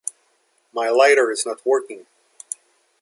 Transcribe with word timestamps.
My 0.73 0.89
lighter 0.89 1.29
is 1.29 1.45
not 1.45 1.63
working. 1.63 2.07